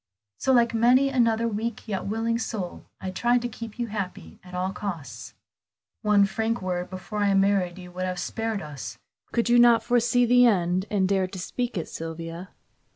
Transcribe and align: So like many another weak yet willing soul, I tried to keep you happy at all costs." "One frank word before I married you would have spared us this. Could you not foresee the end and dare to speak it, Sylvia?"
So 0.39 0.51
like 0.51 0.73
many 0.73 1.09
another 1.09 1.47
weak 1.47 1.87
yet 1.87 2.05
willing 2.07 2.39
soul, 2.39 2.87
I 2.99 3.11
tried 3.11 3.43
to 3.43 3.47
keep 3.47 3.77
you 3.77 3.85
happy 3.85 4.39
at 4.43 4.55
all 4.55 4.73
costs." 4.73 5.35
"One 6.01 6.25
frank 6.25 6.59
word 6.59 6.89
before 6.89 7.19
I 7.19 7.35
married 7.35 7.77
you 7.77 7.91
would 7.91 8.05
have 8.05 8.17
spared 8.17 8.63
us 8.63 8.93
this. 8.93 8.99
Could 9.31 9.49
you 9.49 9.59
not 9.59 9.83
foresee 9.83 10.25
the 10.25 10.47
end 10.47 10.87
and 10.89 11.07
dare 11.07 11.27
to 11.27 11.37
speak 11.37 11.77
it, 11.77 11.87
Sylvia?" 11.87 12.49